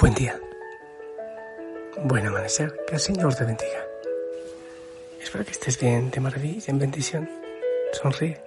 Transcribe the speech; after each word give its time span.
Buen 0.00 0.14
día. 0.14 0.40
Buen 2.04 2.26
amanecer. 2.26 2.74
Que 2.86 2.94
el 2.94 3.00
Señor 3.00 3.34
te 3.34 3.44
bendiga. 3.44 3.84
Espero 5.20 5.44
que 5.44 5.50
estés 5.50 5.78
bien, 5.78 6.10
de 6.10 6.20
maravilla, 6.20 6.70
en 6.70 6.78
bendición. 6.78 7.28
Sonríe. 7.92 8.42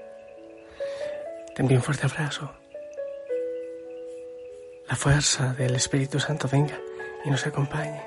Te 1.53 1.61
envío 1.61 1.77
un 1.77 1.83
fuerte 1.83 2.07
abrazo. 2.07 2.51
La 4.89 4.95
fuerza 4.95 5.53
del 5.53 5.75
Espíritu 5.75 6.19
Santo 6.19 6.49
venga 6.51 6.81
y 7.23 7.29
nos 7.29 7.45
acompañe. 7.45 8.01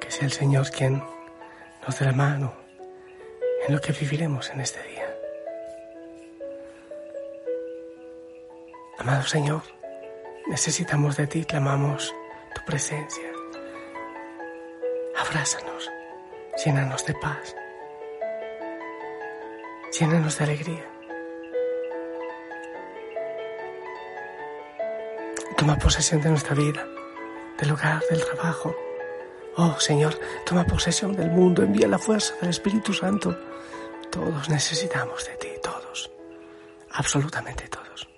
Que 0.00 0.10
sea 0.10 0.24
el 0.24 0.32
Señor 0.32 0.68
quien 0.70 1.00
nos 1.86 1.96
dé 2.00 2.04
la 2.04 2.12
mano 2.14 2.52
en 3.64 3.74
lo 3.76 3.80
que 3.80 3.92
viviremos 3.92 4.50
en 4.50 4.60
este 4.60 4.82
día. 4.88 5.06
Amado 8.98 9.22
Señor, 9.22 9.62
necesitamos 10.48 11.16
de 11.16 11.26
ti, 11.26 11.44
clamamos 11.44 12.14
tu 12.54 12.64
presencia. 12.64 13.30
Abrázanos, 15.16 15.90
llénanos 16.64 17.04
de 17.04 17.14
paz, 17.14 17.56
llénanos 19.98 20.38
de 20.38 20.44
alegría. 20.44 20.84
Toma 25.56 25.76
posesión 25.78 26.20
de 26.20 26.30
nuestra 26.30 26.54
vida, 26.54 26.86
del 27.58 27.72
hogar, 27.72 28.02
del 28.10 28.24
trabajo. 28.24 28.76
Oh 29.56 29.80
Señor, 29.80 30.18
toma 30.44 30.64
posesión 30.64 31.16
del 31.16 31.30
mundo, 31.30 31.62
envía 31.62 31.88
la 31.88 31.98
fuerza 31.98 32.34
del 32.40 32.50
Espíritu 32.50 32.92
Santo. 32.92 33.36
Todos 34.10 34.48
necesitamos 34.48 35.26
de 35.26 35.34
ti, 35.36 35.48
todos, 35.62 36.10
absolutamente 36.90 37.68
todos. 37.68 38.08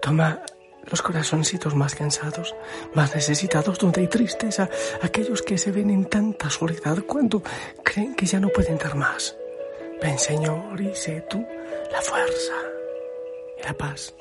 Toma 0.00 0.40
los 0.90 1.02
corazoncitos 1.02 1.74
más 1.74 1.94
cansados, 1.94 2.54
más 2.94 3.14
necesitados, 3.14 3.78
donde 3.78 4.02
hay 4.02 4.08
tristeza, 4.08 4.68
aquellos 5.02 5.42
que 5.42 5.58
se 5.58 5.72
ven 5.72 5.90
en 5.90 6.06
tanta 6.06 6.50
soledad 6.50 6.98
cuando 7.06 7.42
creen 7.82 8.14
que 8.14 8.26
ya 8.26 8.40
no 8.40 8.48
pueden 8.48 8.78
dar 8.78 8.94
más. 8.94 9.36
Ven 10.00 10.18
Señor 10.18 10.80
y 10.80 10.94
sé 10.94 11.22
tú 11.28 11.44
la 11.90 12.00
fuerza 12.00 12.54
y 13.58 13.62
la 13.62 13.74
paz. 13.74 14.14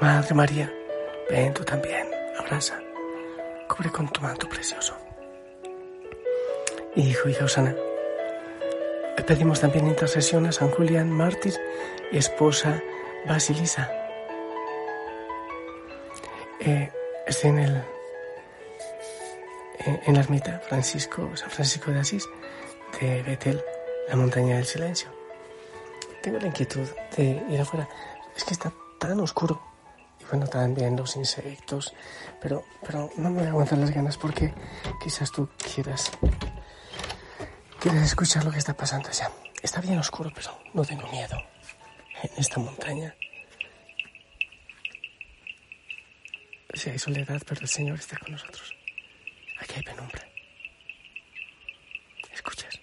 Madre 0.00 0.34
María, 0.34 0.72
ven 1.30 1.54
tú 1.54 1.64
también, 1.64 2.08
abraza, 2.38 2.78
cubre 3.68 3.90
con 3.90 4.08
tu 4.08 4.20
manto 4.20 4.48
precioso. 4.48 4.96
Hijo 6.96 7.28
y 7.28 7.34
Osana, 7.42 7.74
pedimos 9.26 9.60
también 9.60 9.86
intercesión 9.86 10.46
a 10.46 10.52
San 10.52 10.70
Julián, 10.70 11.10
mártir 11.10 11.54
y 12.12 12.18
esposa 12.18 12.82
Basilisa. 13.26 14.03
Eh, 16.66 16.90
estoy 17.26 17.50
en 17.50 17.58
el 17.58 17.84
en, 19.80 20.14
la 20.14 20.20
ermita 20.20 20.60
Francisco, 20.60 21.30
San 21.36 21.50
Francisco 21.50 21.90
de 21.90 22.00
Asís 22.00 22.26
de 22.98 23.22
Betel, 23.22 23.62
la 24.08 24.16
montaña 24.16 24.56
del 24.56 24.64
silencio. 24.64 25.08
Tengo 26.22 26.38
la 26.38 26.46
inquietud 26.46 26.88
de 27.16 27.44
ir 27.50 27.60
afuera. 27.60 27.86
Es 28.34 28.44
que 28.44 28.54
está 28.54 28.72
tan 28.98 29.20
oscuro. 29.20 29.60
Y 30.20 30.24
bueno, 30.24 30.46
también 30.46 30.96
los 30.96 31.16
insectos. 31.16 31.94
Pero, 32.40 32.64
pero 32.80 33.10
no 33.16 33.28
me 33.28 33.40
voy 33.40 33.46
a 33.46 33.50
aguantar 33.50 33.78
las 33.78 33.90
ganas 33.90 34.16
porque 34.16 34.54
quizás 35.02 35.30
tú 35.30 35.48
quieras, 35.74 36.12
quieras 37.78 38.04
escuchar 38.04 38.44
lo 38.44 38.50
que 38.50 38.58
está 38.58 38.74
pasando 38.74 39.10
allá. 39.10 39.30
Está 39.62 39.82
bien 39.82 39.98
oscuro, 39.98 40.30
pero 40.34 40.50
no 40.72 40.82
tengo 40.82 41.06
miedo 41.08 41.36
en 42.22 42.30
esta 42.38 42.58
montaña. 42.58 43.14
Si 46.74 46.90
hay 46.90 46.98
soledad, 46.98 47.40
pero 47.46 47.60
el 47.60 47.68
Señor 47.68 47.98
está 47.98 48.18
con 48.18 48.32
nosotros. 48.32 48.74
Aquí 49.60 49.74
hay 49.76 49.82
penumbra. 49.82 50.28
¿Escuchas? 52.32 52.80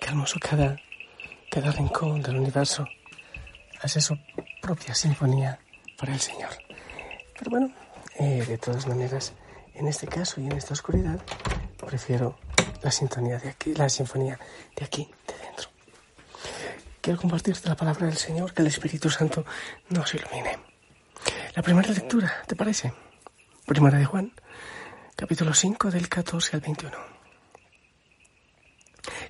Qué 0.00 0.06
hermoso 0.06 0.38
cada, 0.38 0.80
cada 1.50 1.72
rincón 1.72 2.22
del 2.22 2.36
universo 2.36 2.86
hace 3.82 4.00
su 4.00 4.16
propia 4.62 4.94
sinfonía 4.94 5.58
para 5.96 6.12
el 6.12 6.20
Señor. 6.20 6.50
Pero 7.36 7.50
bueno, 7.50 7.72
eh, 8.20 8.44
de 8.46 8.56
todas 8.56 8.86
maneras, 8.86 9.32
en 9.74 9.88
este 9.88 10.06
caso 10.06 10.40
y 10.40 10.46
en 10.46 10.52
esta 10.52 10.74
oscuridad, 10.74 11.20
prefiero 11.76 12.38
la 12.82 12.90
sintonía 12.90 13.38
de 13.38 13.50
aquí, 13.50 13.74
la 13.74 13.88
sinfonía 13.88 14.38
de 14.76 14.84
aquí, 14.84 15.10
de 15.26 15.46
dentro. 15.46 15.68
Quiero 17.00 17.20
compartirte 17.20 17.68
la 17.68 17.76
palabra 17.76 18.06
del 18.06 18.16
Señor, 18.16 18.52
que 18.52 18.62
el 18.62 18.68
Espíritu 18.68 19.10
Santo 19.10 19.44
nos 19.88 20.14
ilumine. 20.14 20.58
La 21.54 21.62
primera 21.62 21.90
lectura, 21.90 22.42
¿te 22.46 22.54
parece? 22.54 22.92
Primera 23.66 23.98
de 23.98 24.04
Juan, 24.04 24.32
capítulo 25.16 25.54
5, 25.54 25.90
del 25.90 26.08
14 26.08 26.56
al 26.56 26.60
21. 26.60 26.96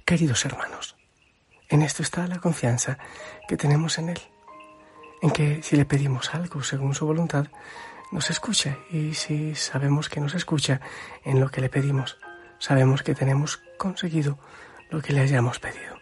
Queridos 0.05 0.45
hermanos, 0.45 0.97
en 1.69 1.83
esto 1.83 2.03
está 2.03 2.27
la 2.27 2.39
confianza 2.39 2.99
que 3.47 3.57
tenemos 3.57 3.99
en 3.99 4.11
Él, 4.11 4.21
en 5.23 5.31
que 5.31 5.63
si 5.63 5.77
le 5.77 5.85
pedimos 5.85 6.35
algo 6.35 6.63
según 6.63 6.95
su 6.95 7.07
voluntad, 7.07 7.47
nos 8.11 8.31
escucha 8.31 8.79
y 8.91 9.15
si 9.15 9.55
sabemos 9.55 10.09
que 10.09 10.21
nos 10.21 10.35
escucha 10.35 10.81
en 11.25 11.41
lo 11.41 11.51
que 11.51 11.61
le 11.61 11.69
pedimos, 11.69 12.19
sabemos 12.59 13.03
que 13.03 13.15
tenemos 13.15 13.63
conseguido 13.77 14.39
lo 14.91 15.01
que 15.01 15.13
le 15.13 15.21
hayamos 15.21 15.59
pedido. 15.59 15.97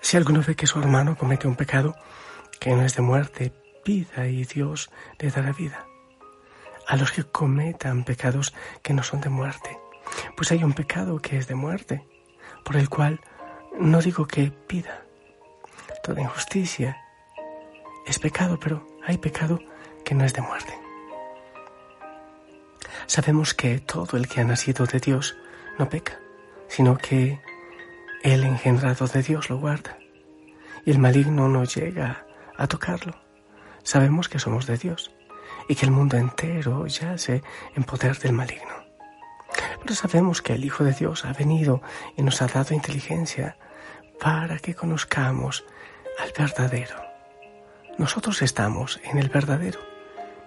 Si 0.00 0.16
alguno 0.16 0.42
ve 0.46 0.56
que 0.56 0.66
su 0.66 0.78
hermano 0.80 1.16
comete 1.16 1.46
un 1.46 1.56
pecado 1.56 1.94
que 2.58 2.70
no 2.70 2.84
es 2.84 2.96
de 2.96 3.02
muerte, 3.02 3.52
pida 3.84 4.26
y 4.26 4.44
Dios 4.44 4.90
le 5.18 5.30
dará 5.30 5.52
vida. 5.52 5.86
A 6.86 6.96
los 6.96 7.12
que 7.12 7.24
cometan 7.24 8.04
pecados 8.04 8.54
que 8.82 8.94
no 8.94 9.02
son 9.02 9.20
de 9.20 9.28
muerte, 9.28 9.78
pues 10.36 10.50
hay 10.50 10.64
un 10.64 10.72
pecado 10.72 11.20
que 11.20 11.36
es 11.36 11.46
de 11.46 11.54
muerte, 11.54 12.06
por 12.64 12.76
el 12.76 12.88
cual 12.88 13.20
no 13.78 14.00
digo 14.00 14.26
que 14.26 14.50
pida. 14.50 15.04
Toda 16.02 16.22
injusticia 16.22 17.00
es 18.06 18.18
pecado, 18.18 18.58
pero 18.58 18.86
hay 19.06 19.18
pecado 19.18 19.60
que 20.04 20.14
no 20.14 20.24
es 20.24 20.32
de 20.32 20.42
muerte. 20.42 20.89
Sabemos 23.10 23.54
que 23.54 23.80
todo 23.80 24.16
el 24.16 24.28
que 24.28 24.40
ha 24.40 24.44
nacido 24.44 24.86
de 24.86 25.00
Dios 25.00 25.36
no 25.80 25.88
peca, 25.88 26.20
sino 26.68 26.96
que 26.96 27.40
el 28.22 28.44
engendrado 28.44 29.08
de 29.08 29.20
Dios 29.24 29.50
lo 29.50 29.58
guarda 29.58 29.98
y 30.86 30.92
el 30.92 31.00
maligno 31.00 31.48
no 31.48 31.64
llega 31.64 32.24
a 32.56 32.68
tocarlo. 32.68 33.20
Sabemos 33.82 34.28
que 34.28 34.38
somos 34.38 34.68
de 34.68 34.78
Dios 34.78 35.10
y 35.68 35.74
que 35.74 35.86
el 35.86 35.90
mundo 35.90 36.18
entero 36.18 36.86
yace 36.86 37.42
en 37.74 37.82
poder 37.82 38.16
del 38.20 38.32
maligno. 38.32 38.86
Pero 39.82 39.96
sabemos 39.96 40.40
que 40.40 40.52
el 40.52 40.64
Hijo 40.64 40.84
de 40.84 40.92
Dios 40.92 41.24
ha 41.24 41.32
venido 41.32 41.82
y 42.16 42.22
nos 42.22 42.40
ha 42.42 42.46
dado 42.46 42.76
inteligencia 42.76 43.56
para 44.20 44.60
que 44.60 44.76
conozcamos 44.76 45.64
al 46.20 46.32
verdadero. 46.38 46.94
Nosotros 47.98 48.40
estamos 48.40 49.00
en 49.02 49.18
el 49.18 49.30
verdadero 49.30 49.80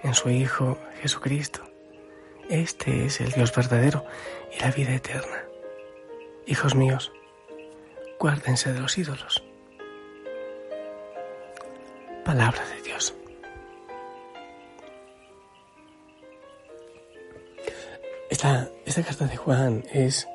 en 0.01 0.13
su 0.13 0.29
Hijo 0.29 0.77
Jesucristo. 1.01 1.72
Este 2.49 3.05
es 3.05 3.21
el 3.21 3.31
Dios 3.31 3.55
verdadero 3.55 4.05
y 4.55 4.59
la 4.59 4.71
vida 4.71 4.93
eterna. 4.93 5.45
Hijos 6.45 6.75
míos, 6.75 7.11
guárdense 8.19 8.73
de 8.73 8.79
los 8.79 8.97
ídolos. 8.97 9.43
Palabra 12.25 12.65
de 12.67 12.81
Dios. 12.81 13.13
Esta, 18.29 18.69
esta 18.85 19.03
carta 19.03 19.25
de 19.25 19.37
Juan 19.37 19.83
es, 19.91 20.27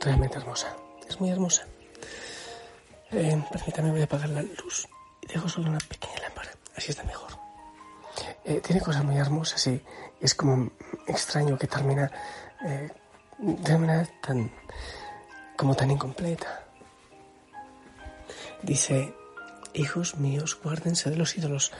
realmente 0.00 0.38
hermosa. 0.38 0.76
Es 1.08 1.20
muy 1.20 1.30
hermosa. 1.30 1.66
Eh, 3.12 3.42
permítame, 3.50 3.90
voy 3.90 4.00
a 4.00 4.04
apagar 4.04 4.30
la 4.30 4.42
luz 4.42 4.88
y 5.20 5.26
dejo 5.26 5.48
solo 5.48 5.68
una 5.68 5.78
pequeña 5.78 6.18
lámpara. 6.20 6.50
Así 6.76 6.90
está 6.90 7.04
mejor. 7.04 7.41
Eh, 8.44 8.60
tiene 8.60 8.80
cosas 8.80 9.04
muy 9.04 9.16
hermosas 9.16 9.64
y 9.68 9.80
es 10.20 10.34
como 10.34 10.70
extraño 11.06 11.56
que 11.56 11.68
termina 11.68 12.10
eh, 12.64 12.90
de 13.38 13.78
manera 13.78 14.08
tan 14.20 14.50
como 15.56 15.74
tan 15.74 15.90
incompleta. 15.90 16.64
Dice, 18.62 19.14
hijos 19.74 20.16
míos, 20.16 20.58
guárdense 20.62 21.10
de 21.10 21.16
los 21.16 21.36
ídolos. 21.36 21.72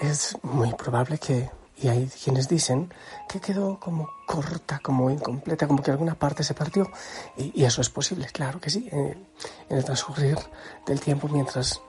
Es 0.00 0.36
muy 0.42 0.72
probable 0.74 1.18
que, 1.18 1.50
y 1.76 1.88
hay 1.88 2.08
quienes 2.08 2.48
dicen, 2.48 2.92
que 3.28 3.40
quedó 3.40 3.78
como 3.78 4.08
corta, 4.26 4.80
como 4.80 5.10
incompleta, 5.10 5.68
como 5.68 5.82
que 5.82 5.92
alguna 5.92 6.14
parte 6.14 6.42
se 6.42 6.54
partió. 6.54 6.90
Y, 7.36 7.64
eso 7.64 7.80
es 7.80 7.90
posible, 7.90 8.26
claro 8.32 8.60
que 8.60 8.70
sí, 8.70 8.88
en 8.90 9.26
el 9.68 9.84
transcurrir 9.84 10.38
del 10.84 11.00
tiempo 11.00 11.28
mientras 11.28 11.80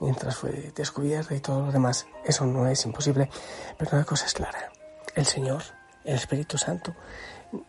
mientras 0.00 0.36
fue 0.36 0.72
descubierta 0.74 1.34
y 1.34 1.40
todo 1.40 1.66
lo 1.66 1.72
demás. 1.72 2.06
Eso 2.24 2.46
no 2.46 2.66
es 2.66 2.84
imposible, 2.84 3.30
pero 3.76 3.90
una 3.92 4.04
cosa 4.04 4.26
es 4.26 4.34
clara. 4.34 4.70
El 5.14 5.26
Señor 5.26 5.62
el 6.04 6.14
Espíritu 6.14 6.56
Santo 6.56 6.94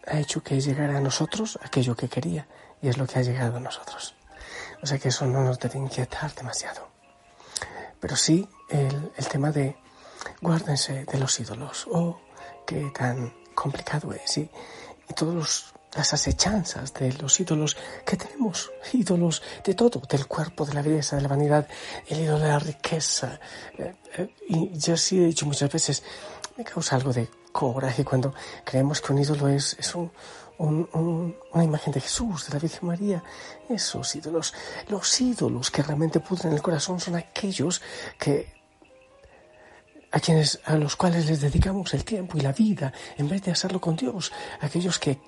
ha 0.06 0.20
hecho 0.20 0.44
que 0.44 0.62
llegara 0.62 0.98
a 0.98 1.02
nosotros 1.02 1.58
aquello 1.64 1.96
que 1.96 2.08
quería 2.08 2.48
y 2.82 2.88
es 2.88 2.98
lo 2.98 3.08
que 3.08 3.20
ha 3.20 3.24
llegado 3.24 3.58
a 3.58 3.60
nosotros. 3.60 4.16
O 4.82 4.86
sea 4.86 5.00
que 5.00 5.10
eso 5.10 5.26
no 5.26 5.44
nos 5.44 5.60
debe 5.60 5.80
inquietar 5.80 6.34
demasiado. 6.36 6.88
Pero 8.00 8.16
sí 8.16 8.48
el, 8.70 9.12
el 9.16 9.28
tema 9.28 9.52
de 9.52 9.76
guárdense 10.42 11.06
de 11.06 11.18
los 11.18 11.40
ídolos. 11.40 11.88
Oh, 11.92 12.20
qué 12.66 12.92
tan 12.94 13.34
complicado 13.56 14.14
es. 14.14 14.38
Y, 14.38 14.52
y 15.10 15.14
todas 15.16 15.74
las 15.96 16.14
acechanzas 16.14 16.94
de 16.94 17.14
los 17.14 17.40
ídolos 17.40 17.78
que 18.06 18.18
tenemos. 18.18 18.72
Ídolos 18.94 19.42
de 19.64 19.74
todo, 19.74 20.02
del 20.10 20.28
cuerpo, 20.28 20.66
de 20.66 20.74
la 20.74 20.82
belleza, 20.82 21.16
de 21.16 21.22
la 21.22 21.28
vanidad, 21.28 21.68
el 22.08 22.22
ídolo 22.22 22.40
de 22.40 22.48
la 22.48 22.60
riqueza. 22.60 23.40
Eh, 23.78 23.96
eh, 24.18 24.36
y 24.50 24.78
yo 24.78 24.98
sí 24.98 25.18
he 25.22 25.26
dicho 25.28 25.46
muchas 25.46 25.72
veces, 25.72 26.04
me 26.58 26.64
causa 26.64 26.96
algo 26.96 27.14
de 27.14 27.30
coraje 27.52 28.06
cuando 28.06 28.34
creemos 28.64 29.02
que 29.02 29.14
un 29.14 29.20
ídolo 29.20 29.48
es, 29.48 29.76
es 29.80 29.96
un, 29.96 30.12
una 30.60 31.64
imagen 31.64 31.94
de 31.94 32.02
Jesús, 32.02 32.48
de 32.48 32.54
la 32.54 32.60
Virgen 32.60 32.88
María. 32.88 33.24
Esos 33.70 34.16
ídolos, 34.16 34.54
los 34.90 35.22
ídolos 35.22 35.72
que 35.72 35.84
realmente 35.84 36.20
pudren 36.20 36.54
el 36.54 36.62
corazón 36.62 37.00
son 37.00 37.16
aquellos 37.16 37.82
que 38.20 38.56
a 40.12 40.20
quienes 40.20 40.60
a 40.66 40.76
los 40.78 40.96
cuales 40.96 41.28
les 41.28 41.42
dedicamos 41.42 41.94
el 41.94 42.06
tiempo 42.06 42.38
y 42.38 42.42
la 42.42 42.54
vida 42.54 42.94
en 43.18 43.28
vez 43.28 43.42
de 43.44 43.52
hacerlo 43.52 43.82
con 43.82 43.96
Dios, 43.96 44.32
aquellos 44.62 45.00
que 45.00 45.20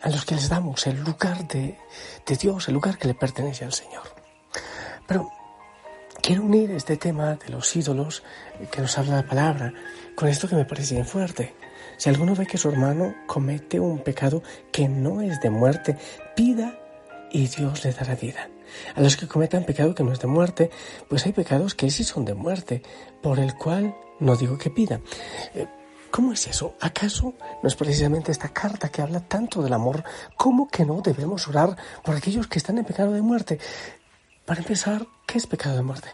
a 0.00 0.10
los 0.10 0.24
que 0.24 0.34
les 0.34 0.48
damos 0.48 0.86
el 0.86 1.02
lugar 1.02 1.46
de, 1.46 1.78
Dios, 2.40 2.68
el 2.68 2.74
lugar 2.74 2.98
que 2.98 3.08
le 3.08 3.14
pertenece 3.14 3.64
al 3.64 3.72
Señor. 3.72 4.02
Pero 5.06 5.30
quiero 6.22 6.42
unir 6.42 6.70
este 6.70 6.96
tema 6.96 7.34
de 7.34 7.48
los 7.50 7.74
ídolos 7.76 8.22
que 8.70 8.80
nos 8.80 8.96
habla 8.98 9.16
la 9.16 9.26
palabra 9.26 9.72
con 10.14 10.28
esto 10.28 10.48
que 10.48 10.56
me 10.56 10.64
parece 10.64 10.94
bien 10.94 11.06
fuerte. 11.06 11.54
Si 11.96 12.08
alguno 12.08 12.34
ve 12.34 12.46
que 12.46 12.58
su 12.58 12.68
hermano 12.68 13.14
comete 13.26 13.78
un 13.78 13.98
pecado 13.98 14.42
que 14.72 14.88
no 14.88 15.20
es 15.20 15.40
de 15.40 15.50
muerte, 15.50 15.98
pida 16.34 16.78
y 17.30 17.46
Dios 17.48 17.84
le 17.84 17.92
dará 17.92 18.14
vida. 18.14 18.48
A 18.94 19.00
los 19.00 19.16
que 19.16 19.26
cometan 19.26 19.64
pecado 19.64 19.94
que 19.94 20.04
no 20.04 20.12
es 20.12 20.20
de 20.20 20.26
muerte, 20.26 20.70
pues 21.08 21.26
hay 21.26 21.32
pecados 21.32 21.74
que 21.74 21.90
sí 21.90 22.04
son 22.04 22.24
de 22.24 22.34
muerte, 22.34 22.82
por 23.20 23.38
el 23.38 23.54
cual 23.54 23.94
no 24.18 24.36
digo 24.36 24.58
que 24.58 24.70
pida. 24.70 25.00
¿Cómo 26.10 26.32
es 26.32 26.46
eso? 26.48 26.74
¿Acaso 26.80 27.34
no 27.62 27.68
es 27.68 27.76
precisamente 27.76 28.32
esta 28.32 28.48
carta 28.48 28.88
que 28.88 29.00
habla 29.00 29.20
tanto 29.20 29.62
del 29.62 29.72
amor? 29.72 30.02
¿Cómo 30.36 30.68
que 30.68 30.84
no 30.84 31.00
debemos 31.02 31.46
orar 31.46 31.76
por 32.02 32.16
aquellos 32.16 32.48
que 32.48 32.58
están 32.58 32.78
en 32.78 32.84
pecado 32.84 33.12
de 33.12 33.22
muerte? 33.22 33.60
Para 34.44 34.60
empezar, 34.60 35.06
¿qué 35.26 35.38
es 35.38 35.46
pecado 35.46 35.76
de 35.76 35.82
muerte? 35.82 36.10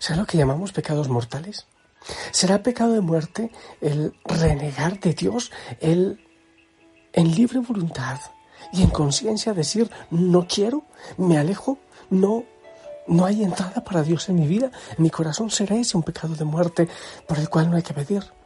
¿Será 0.00 0.18
lo 0.18 0.26
que 0.26 0.38
llamamos 0.38 0.72
pecados 0.72 1.08
mortales? 1.08 1.66
¿Será 2.32 2.62
pecado 2.62 2.92
de 2.92 3.00
muerte 3.00 3.52
el 3.80 4.14
renegar 4.24 4.98
de 4.98 5.14
Dios, 5.14 5.52
el 5.80 6.24
en 7.12 7.34
libre 7.34 7.60
voluntad 7.60 8.18
y 8.72 8.82
en 8.82 8.90
conciencia 8.90 9.54
decir 9.54 9.90
no 10.10 10.46
quiero, 10.46 10.84
me 11.16 11.38
alejo, 11.38 11.78
no 12.10 12.44
no 13.06 13.24
hay 13.24 13.42
entrada 13.42 13.82
para 13.82 14.02
Dios 14.02 14.28
en 14.28 14.36
mi 14.36 14.46
vida, 14.46 14.70
mi 14.98 15.08
corazón 15.08 15.50
será 15.50 15.76
ese 15.76 15.96
un 15.96 16.02
pecado 16.02 16.34
de 16.34 16.44
muerte 16.44 16.88
por 17.26 17.38
el 17.38 17.48
cual 17.48 17.70
no 17.70 17.76
hay 17.76 17.82
que 17.82 17.94
pedir. 17.94 18.37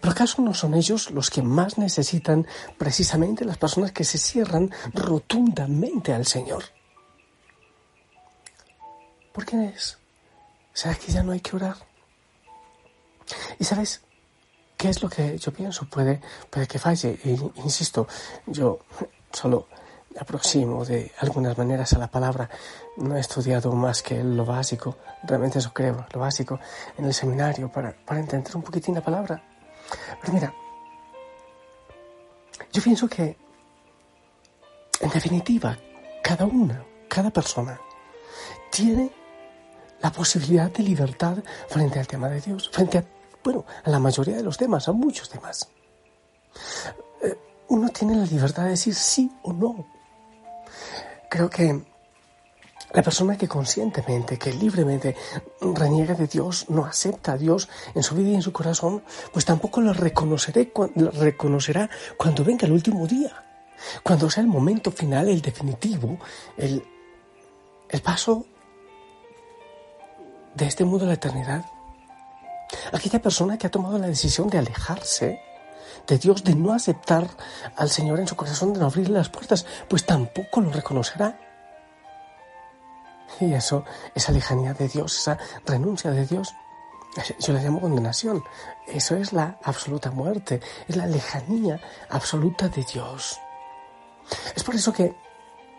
¿Pero 0.00 0.12
acaso 0.12 0.42
no 0.42 0.54
son 0.54 0.74
ellos 0.74 1.10
los 1.10 1.30
que 1.30 1.42
más 1.42 1.78
necesitan 1.78 2.46
precisamente 2.78 3.44
las 3.44 3.58
personas 3.58 3.92
que 3.92 4.04
se 4.04 4.18
cierran 4.18 4.70
rotundamente 4.94 6.12
al 6.12 6.26
Señor? 6.26 6.64
¿Por 9.32 9.44
qué 9.44 9.66
es? 9.66 9.98
¿Será 10.72 10.94
que 10.94 11.12
ya 11.12 11.22
no 11.22 11.32
hay 11.32 11.40
que 11.40 11.56
orar? 11.56 11.76
Y 13.58 13.64
sabes, 13.64 14.02
¿qué 14.76 14.88
es 14.88 15.02
lo 15.02 15.08
que 15.08 15.38
yo 15.38 15.52
pienso? 15.52 15.88
Puede, 15.88 16.20
puede 16.50 16.66
que 16.66 16.78
falle. 16.78 17.18
E, 17.24 17.38
insisto, 17.56 18.06
yo 18.46 18.80
solo 19.32 19.68
aproximo 20.18 20.84
de 20.84 21.12
algunas 21.18 21.56
maneras 21.58 21.92
a 21.92 21.98
la 21.98 22.08
palabra. 22.08 22.48
No 22.96 23.16
he 23.16 23.20
estudiado 23.20 23.72
más 23.72 24.02
que 24.02 24.22
lo 24.22 24.44
básico, 24.44 24.96
realmente 25.22 25.58
eso 25.58 25.72
creo, 25.72 26.06
lo 26.12 26.20
básico 26.20 26.58
en 26.96 27.04
el 27.04 27.14
seminario 27.14 27.70
para, 27.70 27.92
para 27.92 28.20
entender 28.20 28.56
un 28.56 28.62
poquitín 28.62 28.94
la 28.94 29.02
palabra. 29.02 29.42
Pero 30.20 30.32
mira, 30.32 30.54
yo 32.72 32.82
pienso 32.82 33.08
que, 33.08 33.36
en 35.00 35.10
definitiva, 35.10 35.78
cada 36.22 36.44
una, 36.44 36.84
cada 37.08 37.30
persona, 37.30 37.80
tiene 38.70 39.10
la 40.00 40.10
posibilidad 40.10 40.70
de 40.70 40.82
libertad 40.82 41.38
frente 41.68 41.98
al 41.98 42.06
tema 42.06 42.28
de 42.28 42.40
Dios, 42.40 42.68
frente 42.70 42.98
a, 42.98 43.04
bueno, 43.42 43.64
a 43.84 43.90
la 43.90 43.98
mayoría 43.98 44.36
de 44.36 44.42
los 44.42 44.56
temas, 44.56 44.88
a 44.88 44.92
muchos 44.92 45.28
temas. 45.28 45.68
Eh, 47.22 47.38
uno 47.68 47.88
tiene 47.88 48.16
la 48.16 48.26
libertad 48.26 48.64
de 48.64 48.70
decir 48.70 48.94
sí 48.94 49.30
o 49.42 49.52
no. 49.52 49.86
Creo 51.30 51.48
que 51.48 51.82
la 52.92 53.02
persona 53.02 53.36
que 53.36 53.48
conscientemente, 53.48 54.38
que 54.38 54.52
libremente 54.52 55.16
reniega 55.60 56.14
de 56.14 56.26
Dios, 56.26 56.66
no 56.68 56.84
acepta 56.84 57.32
a 57.32 57.36
Dios 57.36 57.68
en 57.94 58.02
su 58.02 58.14
vida 58.14 58.30
y 58.30 58.34
en 58.34 58.42
su 58.42 58.52
corazón, 58.52 59.02
pues 59.32 59.44
tampoco 59.44 59.80
lo, 59.80 59.92
reconoceré, 59.92 60.72
reconocerá 60.94 61.90
cuando 62.16 62.44
venga 62.44 62.66
el 62.66 62.72
último 62.72 63.06
día, 63.06 63.44
cuando 64.02 64.30
sea 64.30 64.42
el 64.42 64.48
momento 64.48 64.90
final, 64.90 65.28
el 65.28 65.42
definitivo, 65.42 66.18
el, 66.56 66.82
el 67.88 68.00
paso 68.00 68.46
de 70.54 70.66
este 70.66 70.84
mundo 70.84 71.04
a 71.04 71.08
la 71.08 71.14
eternidad. 71.14 71.64
Aquella 72.92 73.20
persona 73.20 73.58
que 73.58 73.66
ha 73.66 73.70
tomado 73.70 73.98
la 73.98 74.06
decisión 74.06 74.48
de 74.48 74.58
alejarse 74.58 75.40
de 76.06 76.18
Dios, 76.18 76.44
de 76.44 76.54
no 76.54 76.72
aceptar 76.72 77.28
al 77.76 77.90
Señor 77.90 78.20
en 78.20 78.28
su 78.28 78.36
corazón, 78.36 78.72
de 78.72 78.80
no 78.80 78.86
abrirle 78.86 79.18
las 79.18 79.28
puertas, 79.28 79.66
pues 79.88 80.06
tampoco 80.06 80.60
lo 80.60 80.70
reconocerá. 80.70 81.45
Y 83.40 83.52
eso, 83.52 83.84
esa 84.14 84.32
lejanía 84.32 84.74
de 84.74 84.88
Dios, 84.88 85.18
esa 85.18 85.38
renuncia 85.64 86.10
de 86.10 86.26
Dios, 86.26 86.54
yo 87.38 87.52
la 87.52 87.62
llamo 87.62 87.80
condenación. 87.80 88.42
Eso 88.86 89.16
es 89.16 89.32
la 89.32 89.58
absoluta 89.62 90.10
muerte, 90.10 90.60
es 90.88 90.96
la 90.96 91.06
lejanía 91.06 91.80
absoluta 92.10 92.68
de 92.68 92.84
Dios. 92.84 93.40
Es 94.54 94.64
por 94.64 94.74
eso 94.74 94.92
que 94.92 95.14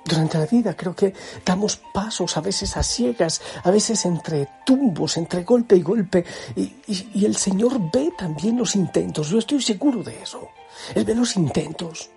durante 0.05 0.37
la 0.37 0.45
vida 0.45 0.75
creo 0.75 0.95
que 0.95 1.13
damos 1.45 1.77
pasos 1.93 2.37
a 2.37 2.41
veces 2.41 2.77
a 2.77 2.83
ciegas, 2.83 3.41
a 3.63 3.71
veces 3.71 4.05
entre 4.05 4.47
tumbos, 4.65 5.17
entre 5.17 5.43
golpe 5.43 5.75
y 5.75 5.81
golpe, 5.81 6.25
y, 6.55 6.73
y 6.87 7.25
el 7.25 7.35
Señor 7.35 7.91
ve 7.91 8.13
también 8.17 8.57
los 8.57 8.75
intentos, 8.75 9.29
yo 9.29 9.39
estoy 9.39 9.61
seguro 9.61 10.03
de 10.03 10.21
eso. 10.21 10.47
Él 10.95 11.03
ve 11.03 11.13
los 11.13 11.35
intentos. 11.35 12.09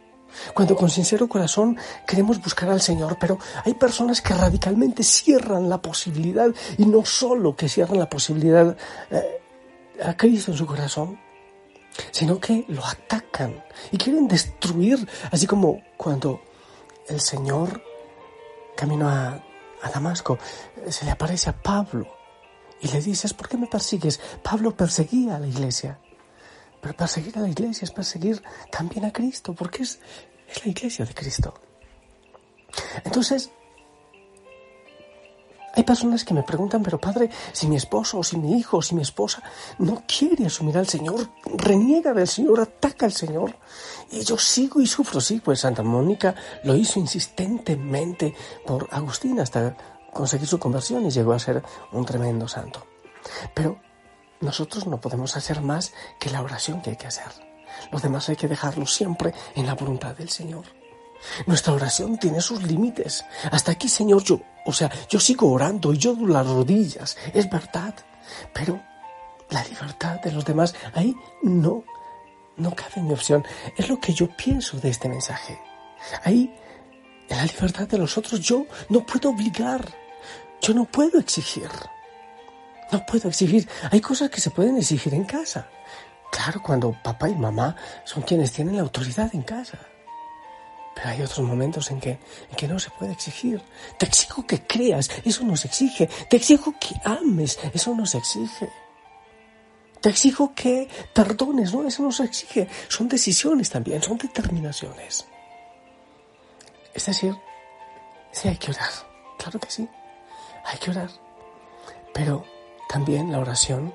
Cuando 0.54 0.76
con 0.76 0.90
sincero 0.90 1.28
corazón 1.28 1.76
queremos 2.06 2.40
buscar 2.40 2.70
al 2.70 2.80
Señor, 2.80 3.16
pero 3.18 3.38
hay 3.64 3.74
personas 3.74 4.20
que 4.20 4.34
radicalmente 4.34 5.02
cierran 5.02 5.68
la 5.68 5.80
posibilidad 5.80 6.48
y 6.78 6.86
no 6.86 7.04
solo 7.04 7.56
que 7.56 7.68
cierran 7.68 7.98
la 7.98 8.08
posibilidad 8.08 8.76
eh, 9.10 9.40
a 10.02 10.16
Cristo 10.16 10.52
en 10.52 10.58
su 10.58 10.66
corazón, 10.66 11.18
sino 12.10 12.38
que 12.38 12.64
lo 12.68 12.84
atacan 12.84 13.62
y 13.90 13.98
quieren 13.98 14.28
destruir, 14.28 15.06
así 15.30 15.46
como 15.46 15.82
cuando 15.96 16.40
el 17.08 17.20
Señor 17.20 17.82
camino 18.76 19.08
a, 19.08 19.42
a 19.82 19.90
Damasco 19.92 20.38
se 20.88 21.04
le 21.04 21.10
aparece 21.10 21.50
a 21.50 21.60
Pablo 21.60 22.06
y 22.80 22.88
le 22.88 23.00
dices, 23.00 23.34
¿por 23.34 23.48
qué 23.48 23.56
me 23.56 23.66
persigues? 23.66 24.20
Pablo 24.42 24.74
perseguía 24.74 25.36
a 25.36 25.40
la 25.40 25.46
iglesia. 25.46 25.98
Pero 26.80 26.96
perseguir 26.96 27.36
a 27.38 27.42
la 27.42 27.48
iglesia 27.48 27.84
es 27.84 27.90
perseguir 27.90 28.42
también 28.70 29.04
a 29.04 29.12
Cristo, 29.12 29.54
porque 29.54 29.82
es, 29.82 30.00
es 30.48 30.64
la 30.64 30.70
iglesia 30.70 31.04
de 31.04 31.14
Cristo. 31.14 31.54
Entonces, 33.04 33.50
hay 35.74 35.84
personas 35.84 36.24
que 36.24 36.34
me 36.34 36.42
preguntan, 36.42 36.82
pero 36.82 36.98
padre, 36.98 37.30
si 37.52 37.68
mi 37.68 37.76
esposo 37.76 38.18
o 38.18 38.24
si 38.24 38.36
mi 38.36 38.58
hijo 38.58 38.78
o 38.78 38.82
si 38.82 38.94
mi 38.94 39.02
esposa 39.02 39.42
no 39.78 40.02
quiere 40.06 40.46
asumir 40.46 40.76
al 40.76 40.88
Señor, 40.88 41.28
reniega 41.44 42.12
del 42.12 42.26
Señor, 42.26 42.60
ataca 42.60 43.06
al 43.06 43.12
Señor, 43.12 43.54
y 44.10 44.22
yo 44.22 44.36
sigo 44.36 44.80
y 44.80 44.86
sufro, 44.86 45.20
sí, 45.20 45.40
pues 45.42 45.60
Santa 45.60 45.82
Mónica 45.82 46.34
lo 46.64 46.74
hizo 46.74 46.98
insistentemente 46.98 48.34
por 48.66 48.88
Agustín 48.90 49.38
hasta 49.38 49.76
conseguir 50.12 50.48
su 50.48 50.58
conversión 50.58 51.06
y 51.06 51.10
llegó 51.10 51.32
a 51.32 51.38
ser 51.38 51.62
un 51.92 52.04
tremendo 52.04 52.48
santo. 52.48 52.84
Pero 53.54 53.80
nosotros 54.40 54.86
no 54.86 55.00
podemos 55.00 55.36
hacer 55.36 55.60
más 55.60 55.92
que 56.18 56.30
la 56.30 56.42
oración 56.42 56.80
que 56.82 56.90
hay 56.90 56.96
que 56.96 57.06
hacer. 57.06 57.26
Los 57.92 58.02
demás 58.02 58.28
hay 58.28 58.36
que 58.36 58.48
dejarlo 58.48 58.86
siempre 58.86 59.34
en 59.54 59.66
la 59.66 59.74
voluntad 59.74 60.16
del 60.16 60.30
Señor. 60.30 60.64
Nuestra 61.46 61.74
oración 61.74 62.18
tiene 62.18 62.40
sus 62.40 62.62
límites. 62.62 63.24
Hasta 63.50 63.72
aquí, 63.72 63.88
Señor, 63.88 64.22
yo, 64.24 64.40
o 64.64 64.72
sea, 64.72 64.90
yo 65.08 65.20
sigo 65.20 65.50
orando 65.50 65.92
y 65.92 65.98
yo 65.98 66.14
doy 66.14 66.30
las 66.30 66.46
rodillas, 66.46 67.16
es 67.34 67.48
verdad. 67.50 67.94
Pero 68.54 68.80
la 69.50 69.64
libertad 69.64 70.20
de 70.20 70.32
los 70.32 70.44
demás, 70.44 70.74
ahí 70.94 71.14
no, 71.42 71.84
no 72.56 72.74
cabe 72.74 73.02
mi 73.02 73.12
opción. 73.12 73.44
Es 73.76 73.88
lo 73.88 74.00
que 74.00 74.14
yo 74.14 74.28
pienso 74.36 74.78
de 74.78 74.88
este 74.88 75.08
mensaje. 75.08 75.60
Ahí, 76.24 76.54
en 77.28 77.36
la 77.36 77.44
libertad 77.44 77.86
de 77.86 77.98
los 77.98 78.16
otros, 78.16 78.40
yo 78.40 78.66
no 78.88 79.04
puedo 79.04 79.30
obligar, 79.30 79.84
yo 80.62 80.72
no 80.72 80.84
puedo 80.84 81.18
exigir. 81.18 81.68
No 82.92 83.04
puedo 83.06 83.28
exigir. 83.28 83.68
Hay 83.90 84.00
cosas 84.00 84.30
que 84.30 84.40
se 84.40 84.50
pueden 84.50 84.76
exigir 84.76 85.14
en 85.14 85.24
casa. 85.24 85.68
Claro, 86.30 86.62
cuando 86.62 86.96
papá 87.02 87.28
y 87.28 87.34
mamá 87.34 87.76
son 88.04 88.22
quienes 88.22 88.52
tienen 88.52 88.76
la 88.76 88.82
autoridad 88.82 89.30
en 89.34 89.42
casa. 89.42 89.78
Pero 90.94 91.08
hay 91.08 91.22
otros 91.22 91.40
momentos 91.40 91.90
en 91.90 92.00
que, 92.00 92.10
en 92.10 92.56
que 92.56 92.68
no 92.68 92.78
se 92.78 92.90
puede 92.90 93.12
exigir. 93.12 93.62
Te 93.98 94.06
exijo 94.06 94.46
que 94.46 94.66
creas, 94.66 95.10
eso 95.24 95.44
no 95.44 95.56
se 95.56 95.68
exige. 95.68 96.08
Te 96.28 96.36
exijo 96.36 96.74
que 96.78 96.94
ames, 97.04 97.58
eso 97.72 97.94
no 97.94 98.06
se 98.06 98.18
exige. 98.18 98.68
Te 100.00 100.08
exijo 100.08 100.54
que 100.54 100.88
perdones, 101.12 101.72
no, 101.72 101.86
eso 101.86 102.02
no 102.02 102.10
se 102.10 102.24
exige. 102.24 102.68
Son 102.88 103.08
decisiones 103.08 103.70
también, 103.70 104.02
son 104.02 104.16
determinaciones. 104.18 105.26
Es 106.94 107.06
decir, 107.06 107.36
sí 108.32 108.48
hay 108.48 108.56
que 108.56 108.70
orar, 108.70 108.90
claro 109.38 109.60
que 109.60 109.70
sí, 109.70 109.88
hay 110.64 110.78
que 110.78 110.90
orar. 110.90 111.10
Pero 112.12 112.44
también 112.90 113.30
la 113.30 113.38
oración 113.38 113.94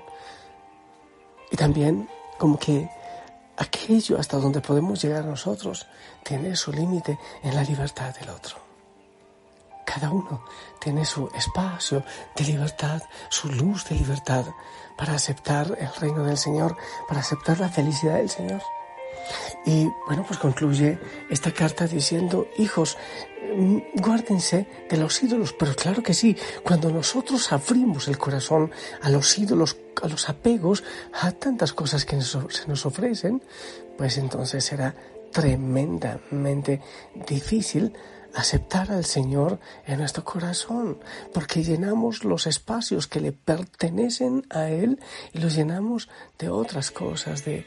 y 1.52 1.58
también 1.58 2.10
como 2.38 2.58
que 2.58 2.90
aquello 3.58 4.18
hasta 4.18 4.38
donde 4.38 4.62
podemos 4.62 5.02
llegar 5.02 5.25
nosotros 5.25 5.86
tiene 6.24 6.56
su 6.56 6.72
límite 6.72 7.20
en 7.44 7.56
la 7.56 7.64
libertad 7.64 8.16
del 8.16 8.30
otro. 8.30 8.56
Cada 9.86 10.10
uno 10.12 10.46
tiene 10.80 11.04
su 11.04 11.30
espacio 11.36 12.04
de 12.38 12.44
libertad, 12.46 13.02
su 13.30 13.50
luz 13.50 13.84
de 13.90 13.96
libertad 13.96 14.46
para 14.98 15.14
aceptar 15.14 15.78
el 15.78 15.94
reino 16.00 16.24
del 16.24 16.38
Señor, 16.38 16.78
para 17.08 17.20
aceptar 17.20 17.60
la 17.60 17.70
felicidad 17.70 18.16
del 18.16 18.30
Señor. 18.30 18.62
Y 19.66 19.90
bueno, 20.08 20.24
pues 20.25 20.40
concluye 20.40 21.00
esta 21.30 21.52
carta 21.52 21.86
diciendo, 21.86 22.48
hijos, 22.58 22.98
guárdense 23.96 24.68
de 24.90 24.98
los 24.98 25.22
ídolos, 25.24 25.54
pero 25.54 25.75
claro 25.75 26.04
que 26.04 26.14
sí, 26.14 26.36
cuando 26.64 26.90
nosotros 26.90 27.52
abrimos 27.52 28.08
el 28.08 28.18
corazón 28.18 28.72
a 29.02 29.10
los 29.10 29.38
ídolos, 29.38 29.78
a 30.02 30.08
los 30.08 30.30
apegos, 30.30 30.84
a 31.14 31.32
tantas 31.32 31.74
cosas 31.74 32.06
que 32.06 32.20
se 32.22 32.68
nos 32.68 32.86
ofrecen, 32.86 33.42
pues 33.98 34.18
entonces 34.18 34.64
será 34.64 34.96
tremendamente 35.32 36.82
difícil 37.28 37.94
aceptar 38.36 38.92
al 38.92 39.06
Señor 39.06 39.60
en 39.86 40.00
nuestro 40.00 40.24
corazón, 40.24 41.00
porque 41.34 41.64
llenamos 41.64 42.24
los 42.24 42.48
espacios 42.48 43.08
que 43.08 43.22
le 43.22 43.32
pertenecen 43.32 44.46
a 44.50 44.70
Él 44.70 45.00
y 45.34 45.40
los 45.40 45.56
llenamos 45.56 46.10
de 46.38 46.50
otras 46.50 46.92
cosas, 46.92 47.46
de, 47.46 47.66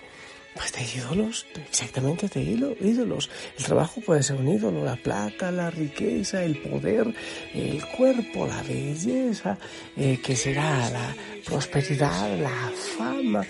pues 0.59 0.73
de 0.73 0.83
ídolos, 0.99 1.47
exactamente 1.71 2.27
de 2.27 2.41
ídolos. 2.43 3.31
El 3.57 3.65
trabajo 3.65 4.01
puede 4.01 4.25
ser 4.25 4.37
un 4.37 4.49
ídolo, 4.49 4.85
la 4.85 4.97
plata, 4.97 5.53
la 5.53 5.71
riqueza, 5.71 6.43
el 6.43 6.59
poder, 6.59 7.15
el 7.55 7.87
cuerpo, 7.97 8.45
la 8.45 8.61
belleza, 8.65 9.57
eh, 9.97 10.19
que 10.21 10.35
será 10.35 10.91
la 10.91 11.15
prosperidad, 11.45 12.37
la 12.39 12.73
fama, 12.99 13.47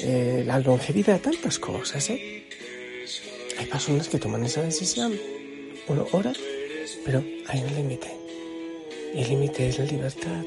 eh, 0.00 0.44
la 0.46 0.58
longevidad, 0.58 1.20
tantas 1.20 1.58
cosas. 1.58 2.10
¿eh? 2.10 2.44
Hay 3.58 3.66
personas 3.66 4.08
que 4.08 4.18
toman 4.18 4.44
esa 4.44 4.60
decisión. 4.60 5.18
Uno 5.88 6.06
ora, 6.12 6.34
pero 7.06 7.24
hay 7.48 7.60
un 7.60 7.74
límite. 7.74 8.14
Y 9.14 9.22
el 9.22 9.28
límite 9.30 9.68
es 9.68 9.78
la 9.78 9.86
libertad. 9.86 10.44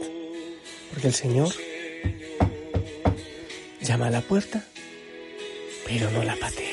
Porque 0.92 1.08
el 1.08 1.14
Señor 1.16 1.50
llama 3.82 4.08
a 4.08 4.12
la 4.12 4.22
puerta 4.22 4.66
pero 5.86 6.10
no 6.10 6.24
la 6.24 6.36
patea. 6.36 6.65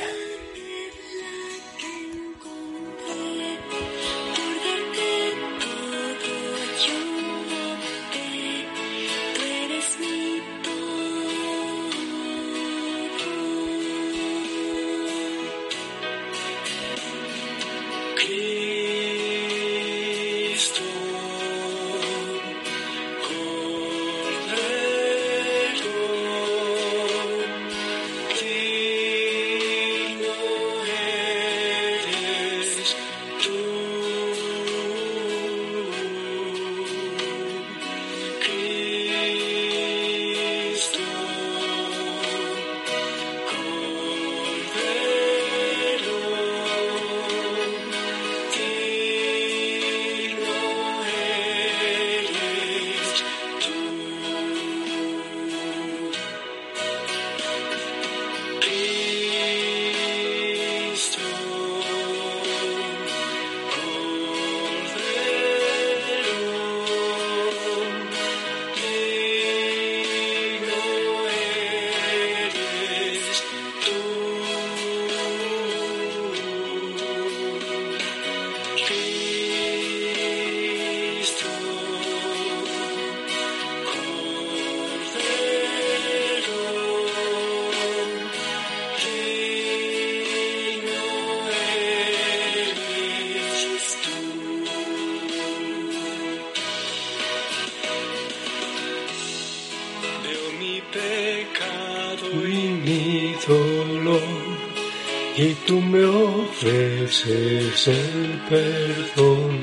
Ofreces 107.23 107.89
el 107.89 108.41
perdón, 108.49 109.61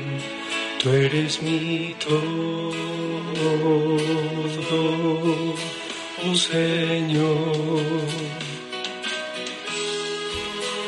tú 0.82 0.90
eres 0.90 1.42
mi 1.42 1.94
todo, 1.98 2.72
oh 6.24 6.34
Señor. 6.34 7.52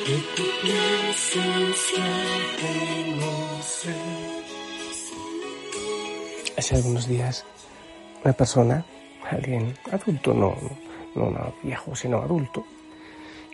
Y 0.06 0.36
tu 0.36 0.42
presencia 0.62 2.04
Hace 6.56 6.76
algunos 6.76 7.08
días, 7.08 7.44
una 8.24 8.32
persona, 8.32 8.84
alguien 9.30 9.74
adulto, 9.90 10.32
no, 10.32 10.56
no, 11.14 11.30
no 11.30 11.54
viejo, 11.62 11.96
sino 11.96 12.18
adulto, 12.18 12.64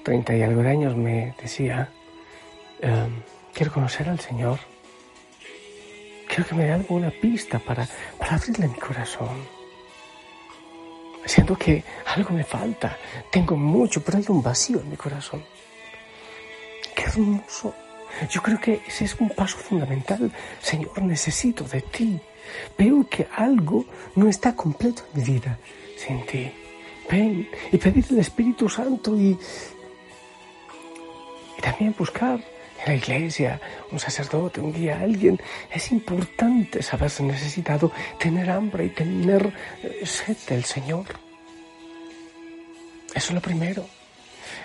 treinta 0.04 0.37
y 0.37 0.42
algo 0.42 0.62
de 0.62 0.68
años, 0.68 0.94
me 0.96 1.34
decía, 1.40 1.90
em, 2.80 3.23
quiero 3.52 3.73
conocer 3.73 4.08
al 4.08 4.20
Señor, 4.20 4.58
quiero 6.28 6.47
que 6.47 6.54
me 6.54 6.64
dé 6.64 6.73
alguna 6.73 7.11
pista 7.11 7.58
para, 7.58 7.88
para 8.18 8.37
abrirle 8.37 8.68
mi 8.68 8.78
corazón. 8.78 9.58
Siento 11.25 11.56
que 11.56 11.85
algo 12.06 12.30
me 12.30 12.44
falta, 12.44 12.97
tengo 13.30 13.56
mucho, 13.56 14.02
pero 14.02 14.18
hay 14.18 14.25
un 14.28 14.42
vacío 14.42 14.80
en 14.80 14.90
mi 14.90 14.97
corazón. 14.97 15.44
Qué 16.94 17.02
hermoso. 17.04 17.75
Yo 18.30 18.42
creo 18.42 18.58
que 18.58 18.80
ese 18.87 19.04
es 19.04 19.14
un 19.20 19.30
paso 19.30 19.58
fundamental. 19.58 20.32
Señor, 20.61 21.02
necesito 21.02 21.64
de 21.64 21.82
ti. 21.82 22.18
Veo 22.78 23.06
que 23.08 23.28
algo 23.37 23.85
no 24.16 24.28
está 24.28 24.54
completo 24.54 25.02
en 25.12 25.20
mi 25.20 25.32
vida 25.32 25.58
sin 25.97 26.25
ti. 26.25 26.50
Ven 27.11 27.49
y 27.73 27.76
pedir 27.76 28.06
el 28.11 28.18
Espíritu 28.18 28.68
Santo 28.68 29.16
y, 29.16 29.38
y 31.56 31.61
también 31.61 31.94
buscar 31.99 32.40
en 32.85 32.87
la 32.87 32.94
iglesia 32.94 33.61
un 33.90 33.99
sacerdote, 33.99 34.61
un 34.61 34.73
guía, 34.73 35.00
alguien. 35.00 35.40
Es 35.70 35.90
importante 35.90 36.82
saberse 36.82 37.23
necesitado, 37.23 37.90
tener 38.18 38.50
hambre 38.50 38.87
y 38.87 38.90
tener 38.90 39.52
eh, 39.82 40.06
sed 40.06 40.37
del 40.49 40.64
Señor. 40.64 41.06
Eso 43.14 43.28
es 43.28 43.35
lo 43.35 43.40
primero. 43.40 43.87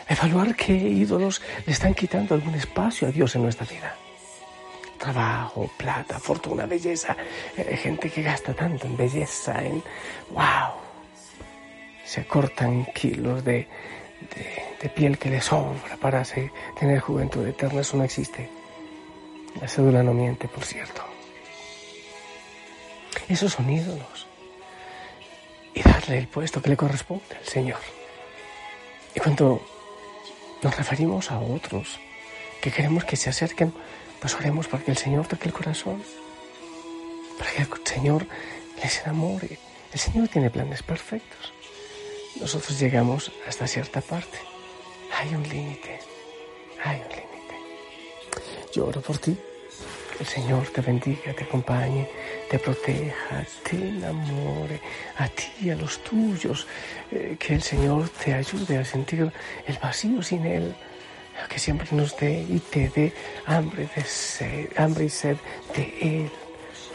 Evaluar 0.07 0.55
qué 0.55 0.73
ídolos 0.73 1.41
le 1.65 1.73
están 1.73 1.93
quitando 1.93 2.35
algún 2.35 2.55
espacio 2.55 3.07
a 3.07 3.11
Dios 3.11 3.35
en 3.35 3.43
nuestra 3.43 3.65
vida. 3.65 3.95
Trabajo, 4.97 5.69
plata, 5.77 6.19
fortuna, 6.19 6.65
belleza. 6.65 7.15
Eh, 7.57 7.77
gente 7.77 8.09
que 8.09 8.21
gasta 8.21 8.53
tanto 8.53 8.87
en 8.87 8.95
belleza, 8.95 9.63
en... 9.63 9.83
¡Wow! 10.29 10.73
Se 12.05 12.25
cortan 12.25 12.85
kilos 12.93 13.43
de, 13.43 13.67
de 14.35 14.62
de 14.83 14.89
piel 14.89 15.17
que 15.17 15.29
le 15.29 15.39
sombra 15.41 15.95
para 15.95 16.23
tener 16.77 16.99
juventud 16.99 17.47
eterna, 17.47 17.79
eso 17.79 17.95
no 17.95 18.03
existe. 18.03 18.49
La 19.61 19.67
cédula 19.69 20.03
no 20.03 20.13
miente, 20.13 20.49
por 20.49 20.65
cierto. 20.65 21.01
Esos 23.29 23.53
son 23.53 23.69
ídolos. 23.69 24.27
Y 25.73 25.81
darle 25.81 26.17
el 26.17 26.27
puesto 26.27 26.61
que 26.61 26.69
le 26.69 26.75
corresponde 26.75 27.37
al 27.39 27.45
Señor. 27.45 27.79
Y 29.15 29.21
cuando 29.21 29.65
nos 30.61 30.75
referimos 30.75 31.31
a 31.31 31.39
otros 31.39 32.01
que 32.61 32.69
queremos 32.69 33.05
que 33.05 33.15
se 33.15 33.29
acerquen, 33.29 33.73
pues 34.19 34.35
oremos 34.35 34.67
para 34.67 34.83
que 34.83 34.91
el 34.91 34.97
Señor 34.97 35.27
toque 35.27 35.47
el 35.47 35.53
corazón, 35.53 36.03
para 37.39 37.51
que 37.51 37.61
el 37.61 37.69
Señor 37.85 38.27
les 38.81 39.01
enamore. 39.03 39.57
El 39.93 39.99
Señor 39.99 40.27
tiene 40.27 40.49
planes 40.49 40.83
perfectos. 40.83 41.53
Nosotros 42.41 42.77
llegamos 42.77 43.31
hasta 43.47 43.65
cierta 43.65 44.01
parte. 44.01 44.52
Hay 45.23 45.35
un 45.35 45.43
límite, 45.43 46.01
hay 46.83 46.97
un 46.97 47.07
límite. 47.07 47.55
Yo 48.73 48.87
oro 48.87 48.99
por 48.99 49.17
ti. 49.19 49.37
Que 50.11 50.23
el 50.23 50.27
Señor 50.27 50.67
te 50.67 50.81
bendiga, 50.81 51.33
te 51.33 51.45
acompañe, 51.45 52.09
te 52.49 52.59
proteja, 52.59 53.45
te 53.63 53.77
enamore 53.77 54.81
a 55.17 55.29
ti 55.29 55.47
y 55.61 55.69
a 55.69 55.75
los 55.77 56.03
tuyos. 56.03 56.67
Eh, 57.09 57.37
que 57.39 57.53
el 57.55 57.63
Señor 57.63 58.09
te 58.09 58.33
ayude 58.33 58.77
a 58.77 58.83
sentir 58.83 59.31
el 59.65 59.77
vacío 59.77 60.21
sin 60.21 60.45
Él. 60.45 60.75
Que 61.47 61.57
siempre 61.57 61.87
nos 61.91 62.17
dé 62.17 62.45
y 62.49 62.59
te 62.59 62.89
dé 62.89 63.13
hambre, 63.45 63.87
de 63.95 64.03
sed, 64.03 64.71
hambre 64.75 65.05
y 65.05 65.09
sed 65.09 65.37
de 65.73 65.83
Él, 66.01 66.31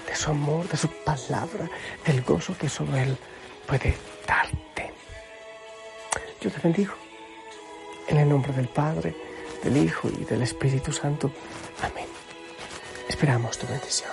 de 0.07 0.15
su 0.15 0.31
amor, 0.31 0.69
de 0.69 0.77
su 0.77 0.89
palabra, 1.03 1.71
del 2.05 2.21
gozo 2.21 2.55
que 2.59 2.69
solo 2.69 2.95
Él 2.95 3.17
puede 3.67 3.95
darte. 4.27 4.93
Yo 6.43 6.51
te 6.51 6.61
bendigo. 6.61 7.08
En 8.09 8.17
el 8.17 8.29
nombre 8.29 8.53
del 8.55 8.69
Padre, 8.69 9.15
del 9.63 9.77
Hijo 9.77 10.09
y 10.09 10.25
del 10.25 10.43
Espíritu 10.43 10.93
Santo. 10.93 11.31
Amén. 11.83 12.07
Esperamos 13.09 13.59
tu 13.59 13.67
bendición. 13.67 14.11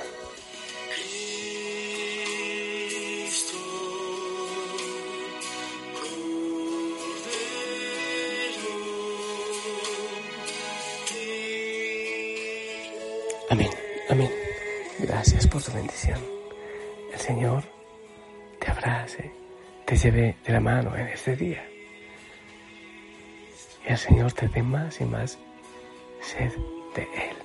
Amén, 13.49 13.69
amén. 14.09 14.31
Gracias 14.99 15.47
por 15.47 15.63
tu 15.63 15.71
bendición. 15.71 16.19
El 17.13 17.19
Señor 17.19 17.63
te 18.59 18.71
abrace, 18.71 19.31
te 19.85 19.95
lleve 19.95 20.35
de 20.45 20.51
la 20.51 20.59
mano 20.59 20.95
en 20.97 21.07
este 21.07 21.37
día 21.37 21.65
y 23.87 23.91
el 23.91 23.97
Señor 23.97 24.31
te 24.33 24.47
dé 24.47 24.63
más 24.63 24.99
y 25.01 25.05
más 25.05 25.37
sed 26.21 26.51
de 26.95 27.03
Él. 27.03 27.44